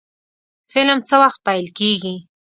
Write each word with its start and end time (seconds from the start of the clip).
فلم 0.71 0.99
څه 1.07 1.15
وخت 1.21 1.39
پیل 1.47 1.67
کیږي؟ 1.77 2.15